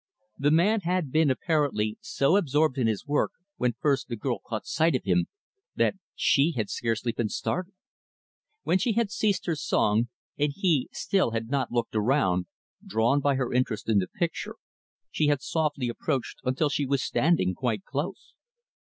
[0.39, 4.65] The man had been, apparently, so absorbed in his work, when first the girl caught
[4.65, 5.27] sight of him,
[5.75, 7.75] that she had scarcely been startled.
[8.63, 10.07] When she had ceased her song,
[10.39, 12.47] and he, still, had not looked around;
[12.83, 14.55] drawn by her interest in the picture,
[15.11, 18.33] she had softly approached until she was standing quite close.